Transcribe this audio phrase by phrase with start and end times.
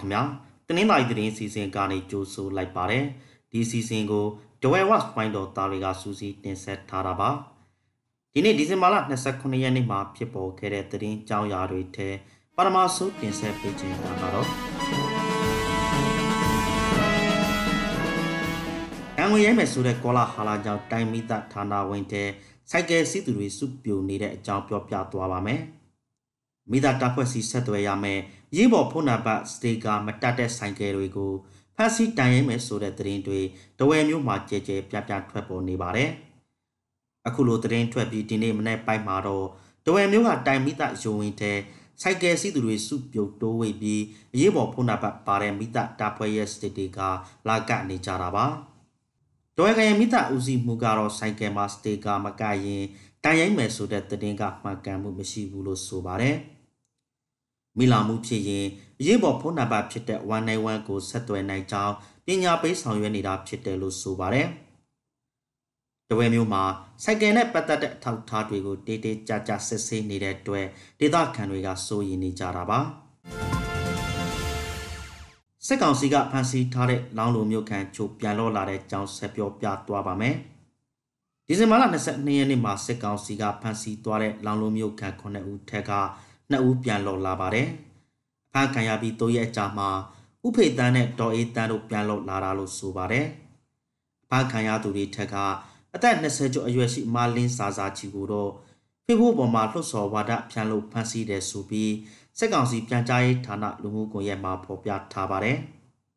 [0.00, 0.22] ခင်ဗျာ
[0.68, 3.04] တနင်္လာရီသတင်းစီစဉ်ကနေကြိုဆိုလိုက်ပါတယ်
[3.52, 4.26] ဒီစီစဉ်ကို
[4.62, 7.30] ဒဝဲဝတ်ပိုင်းတော်သားတွေကစူးစီးတင်ဆက်ထားတာပါ
[8.32, 8.96] ဒီနေ့ဒီဇင်ဘာလ
[9.28, 12.08] 29ရက်နေ့မှာဖြစ်ပေါ်ခဲ့တဲ့သတင်းကြောင်းရာတွေထဲ
[12.56, 14.48] ပရမဆုတင်ဆက်ပေးခြင်းတာကတော့
[19.20, 22.28] အငွေရဲမယ်ဆိုတဲ့ကောလာဟာလာကြောင့်တိုင်းမိသားဌာနဝင်တဲ့
[22.70, 25.60] စိုက်ကယ်စီးသူတွေစုပြိုနေတဲ့အကြောင်းပြောပြသွားပါမယ်
[26.70, 28.20] မိသားတပ်ဖွဲ့စီဆက်သွယ်ရမယ်
[28.54, 31.32] ရေးပေါ်ဖုန်းနံပါတ်စတေကာမတတ်တဲ့ဆိုင်ကယ်တွေကို
[31.76, 33.40] ဖမ်းဆီးတိုင်ရင်မယ်ဆိုတဲ့သတင်းတွေ
[33.78, 36.10] တဝဲမျိုးမှာကြဲကြဲပြပြထွက်ပေါ်နေပါတယ်။
[37.26, 39.46] အခုလိုသတင်းထွက်ပြီးဒီနေ့မနေ့ပိုင်းမှာတော့
[39.86, 41.58] တဝဲမျိုးကတိုင်မိသားရုံဝင်တဲ့
[42.02, 44.02] ဆိုင်ကယ်စီးသူတွေစုပြုတ်တိုးဝိပြီး
[44.34, 46.98] အရေးပေါ်ဖုန်းနံပါတ်ပါတဲ့မိသားတပ်ဖွဲ့ရဲ့စတေတီက
[47.48, 48.46] လာကနေကြတာပါ။
[49.56, 52.84] တဝဲကရင်မိသားဦးစီးမှုကတော့ဆိုင်ကယ်မှာစတေကာမကရင်
[53.24, 56.36] တိုင်ရင်မယ်ဆိုတဲ့သတင်းကမှန်ကန်မှုမရှိဘူးလို့ဆိုပါတယ်။
[57.78, 58.66] မိလာမှုဖြစ်ရင်
[59.00, 61.94] အရေးပေါ်ဖုန်းနံပါတ်ဖြစ်တဲ့191ကိုဆက်သွယ်နိုင်ကြောင်း
[62.26, 64.48] ပညာပေးဆောင်ရွက်နေတာဖြစ်တယ်လို့ဆိုပါတယ်။
[66.10, 66.62] တဝဲမျိုးမှာ
[67.04, 70.66] စိုက်ကယ်နဲ့ပတ်သက်တဲ့အထောက်အထားတွေကိုတေးတေးကြကြစစ်ဆေးနေတဲ့အတွက်
[71.00, 72.80] ဒေသခံတွေကစိုးရိမ်နေကြတာပါ။
[75.66, 80.36] စစ်ကောင်စီကဖမ်းဆီးထားတဲ့လောင်းလိုမျိုးခံချိုပြန်လော့လာတဲ့ကြောင်းဆက်ပြောပြသွားပါမယ်။
[81.46, 85.92] ဒီဇင်ဘာလ22ရက်နေ့မှာစစ်ကောင်စီကဖမ်းဆီးသွားတဲ့လောင်းလိုမျိုးခံ9ဦးထက်က
[86.50, 87.68] နှစ်ဦးပြန်လော်လာပါတယ်။
[88.46, 89.86] အဖမ်းခံရပြီး၃ရက်ကြာမှ
[90.46, 93.26] ဥဖေတန်းနဲ့ဒေါ်အေးတန်းတို့ပြန်လော်လာတာလို့ဆိုပါတယ်။
[94.24, 95.36] အဖမ်းခံရသူတွေထက်က
[95.94, 98.50] အသက်20ကျော်အရွယ်ရှိမာလင်းစာစာချီကိုတော့
[99.04, 101.92] ဖေဖို့ပေါ်မှာလှုပ်ဆော်ဝါဒဖြန့်လို့ဖမ်းဆီးတယ်ဆိုပြီး
[102.38, 105.58] စက်ကောင်စီပြန်ကြားရေးဌာနလူမှုကွန်ရက်မှာဖော်ပြထားပါတယ်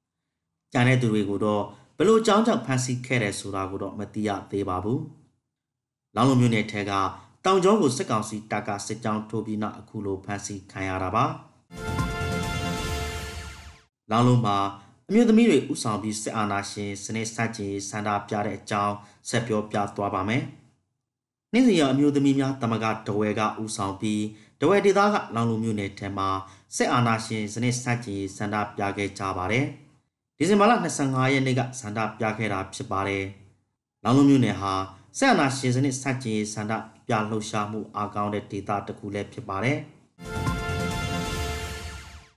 [0.72, 1.62] ။ကြံတဲ့သူတွေကိုတော့
[1.98, 5.00] ဘလို့ကြောင်းကြောင့်ဖမ်းဆီးခဲ့တယ်ဆိုတာကိုတော့မသိရသေးပါဘူး။
[6.14, 6.92] လောင်းလုံးမျိုးနယ်ထဲက
[7.44, 11.24] တောင်ကျောကိုစစ်ကောင်စီတပ်ကစစ်ကြောင်းထိုးပြီးနောက်အခုလိုဖမ်းဆီးခံရတာပါ။
[14.10, 14.56] လောင်းလုံးမှာ
[15.08, 18.94] အမျိုးသမီးတွေဥဆောင်ပြီးစစ်အာဏာရှင်စနစ်စတင်စန္ဒပြတဲ့အကြောင်း
[19.28, 20.42] ဆက်ပြောပြသွားပါမယ်။
[21.52, 24.22] နေ့စဉ်ရအမျိုးသမီးများတမကတဝဲကဥဆောင်ပြီး
[24.60, 26.28] တဝဲဒေသကလောင်းလုံးမျိုးနယ်ထဲမှာ
[26.76, 29.64] စစ်အာဏာရှင်စနစ်စတင်စန္ဒပြခဲ့ကြပါတယ်။
[30.36, 33.24] ဒီဇင်ဘာလ25ရက်နေ့ကစန္ဒပြခဲ့တာဖြစ်ပါတယ်။
[34.04, 34.74] လောင်းလုံးမျိုးနယ်ဟာ
[35.18, 36.72] ဆက်အနာရှင်စနစ်စတင်ရေးဆန္ဒ
[37.10, 39.78] ပြလှုပ်ရှားမှုအားကောင်းတဲ့ဒေသတစ်ခုလည်းဖြစ်ပါတယ်။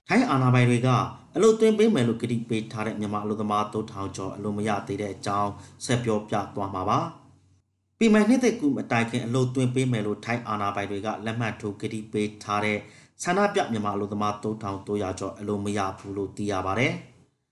[0.08, 0.88] ထိုင်းအာဏာပိုင်တွေက
[1.36, 5.50] အလို့သွင်းပေးမယ်လို့ကတိပေးထားတဲ့မြန်မာအလို့သမားတိုးထောင်ကျော်အလို့မရသေးတဲ့အကြောင်း
[5.84, 6.98] ဆက်ပြောပြသွားမှာပါ။
[7.98, 12.78] ပြည်မယ်နှစ်သက်ကူမတိုင်ခင်အလို့သွင်းပေးမယ်လို့ထိုင်းအာဏာပိုင်တွေကလက်မှတ်ထိုးကတိပေးထားတဲ့
[13.22, 16.92] ဆန္ဒပြမြန်မာအလို့သမားတိုးထောင်တိုးရကျော်အလို့မရဘူးလို့သိရပါတယ်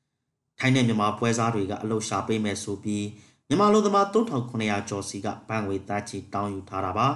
[0.58, 3.04] ။ထိုင်းနဲ့မြန်မာပွဲစားတွေကအလို့ရှာပေးမယ်ဆိုပြီး
[3.52, 7.08] မြန်မာလူသမား3900ကျော်စီကဘဏ်ငွေသားချီတောင်းယူထားတာပါ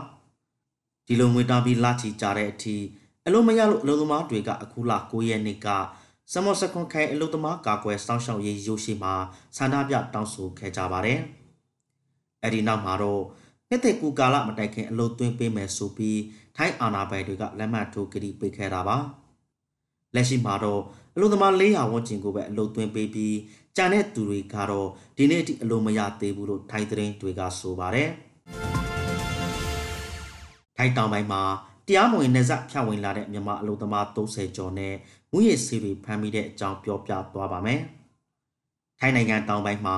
[1.06, 2.76] ဒီလိုငွေတောင်းပြီးလာချီကြတဲ့အထိ
[3.26, 5.68] အလုံးမရလို့အလုံးသမားတွေကအခုလ9ရက်နေ့က
[6.32, 9.14] စမော့စကွန်ခိုင်အလုံးသမားကာကွယ်စောင့်ရှောက်ရေးရုပ်ရှင်မှာ
[9.56, 11.18] ဆန္ဒပြတောင်းဆိုခဲ့ကြပါတယ်
[12.42, 13.22] အဲ့ဒီနောက်မှာတော့
[13.68, 16.20] နှစ်သက်ကူကာလမတိုင်ခင်အလုံးသွင်းပေးမယ်ဆိုပြီး
[16.56, 18.96] ထိုင်းအာဏာပိုင်တွေကလက်မှတ်ထိုးကတိပေးခဲ့တာပါ
[20.14, 20.82] လက်ရှိမှာတော့
[21.16, 23.36] အလုံသမား400ဝန်းကျင်ကိုပဲအလုံသွင်းပေးပြီး
[23.76, 28.10] ကြံတဲ့သူတွေကတော့ဒီနေ့အထိအလုံမရသေးဘူးလို့ထိုင်းသတင်းတွေကဆိုပါတယ်
[30.76, 31.42] ထိုင်းတောင်ပိုင်းမှာ
[31.86, 34.94] တရားမဝင်နေဆက်ဖြတ်ဝင်လာတဲ့မြန်မာအလုံသမား30ကျော်နဲ့
[35.30, 37.80] မူရည်စီတွေဖမ်းမိတဲ့အကြောင်းပြောပြသွားပါမယ်
[38.98, 39.96] ထိုင်းနိုင်ငံတောင်ပိုင်းမှာ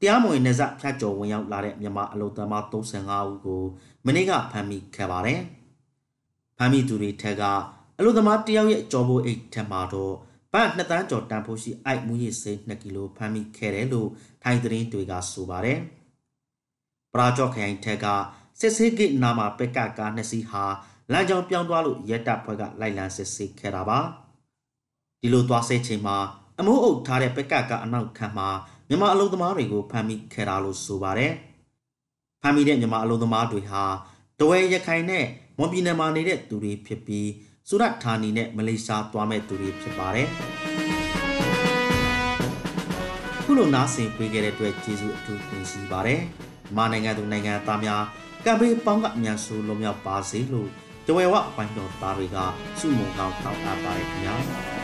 [0.00, 3.62] တရားမဝင်နေဆက်ဖြတ်ကျော်ဝင်ရောက်လာတဲ့မြန်မာအလုံသမား35ဦးကို
[4.06, 5.40] မနေ့ကဖမ်းမိခဲ့ပါတယ်
[6.58, 7.42] ဖမ်းမိသူတွေထက်က
[7.98, 10.14] အလုံသမားတယောက်ရဲ့ကြော်ဘိုးအိတ်ထက်မှာတော့
[10.52, 14.08] ဘတ်2တန်းကျော်တန်ဖိုးရှိအိုက်မူရည်စေး2ကီလိုဖမ်းမိခဲ့တယ်လို့
[14.42, 15.78] ထိုင်းသတင်းတွေကဆိုပါတယ်။
[17.12, 18.06] ပရာကျော့ခရိုင်ထက်က
[18.60, 20.64] စစ်ဆေးဂိတ်နာမှာပက်ကကားနှစ်စီးဟာ
[21.12, 23.98] လမ်းကြောင်းပြောင်းသွားလို့ရဲတပ်ဖွဲ့ကလိုက်လံစစ်ဆေးခဲ့တာပါ။
[25.20, 26.16] ဒီလိုသွားဆဲချိန်မှာ
[26.58, 28.48] အမိုးအုပ်ထားတဲ့ပက်ကကားအနောက်ခံမှာ
[28.88, 31.32] မြန်မာအလုံသမားတွေကိုဖမ်းမိခဲ့တာလို့ဆိုပါတယ်။
[32.40, 33.84] ဖမ်းမိတဲ့မြန်မာအလုံသမားတွေဟာ
[34.38, 35.24] တဝဲရခိုင်နဲ့
[35.58, 37.28] မွန်ပြည်နယ်မှာနေတဲ့သူတွေဖြစ်ပြီး
[37.72, 40.28] စူရတ်ဌာနီနဲ့မလေးရှားသွားမဲ့သူတွေဖြစ်ပါတယ်။
[43.44, 46.20] ခုလိုနားဆင်ပေးခဲ့တဲ့အတွက်ကျေးဇူးအထူးတင်ရှိပါတယ်။
[46.76, 48.02] မာနိုင်ငံသူနိုင်ငံသားများ
[48.44, 50.68] ကံပေးပေါင်းကအမြန်ဆိုလွန်မြောက်ပါစေလို့
[51.06, 52.38] တဝဲဝအပိုင်းတော်သားတွေက
[52.78, 54.36] စုမုံကောင်းတောင်းအပ်ပါတယ်ခင်ဗျာ။